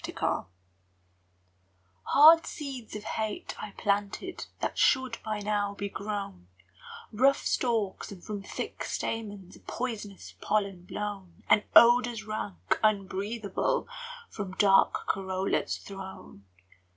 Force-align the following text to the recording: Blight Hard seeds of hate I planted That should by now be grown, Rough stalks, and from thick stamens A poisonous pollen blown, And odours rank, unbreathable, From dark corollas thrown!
Blight 0.03 0.41
Hard 2.05 2.47
seeds 2.47 2.95
of 2.95 3.03
hate 3.03 3.53
I 3.61 3.69
planted 3.77 4.47
That 4.59 4.79
should 4.79 5.19
by 5.23 5.41
now 5.41 5.75
be 5.75 5.89
grown, 5.89 6.47
Rough 7.11 7.45
stalks, 7.45 8.11
and 8.11 8.23
from 8.23 8.41
thick 8.41 8.83
stamens 8.83 9.57
A 9.57 9.59
poisonous 9.59 10.33
pollen 10.41 10.85
blown, 10.85 11.43
And 11.47 11.65
odours 11.75 12.23
rank, 12.25 12.79
unbreathable, 12.81 13.87
From 14.27 14.53
dark 14.53 15.05
corollas 15.07 15.77
thrown! 15.77 16.45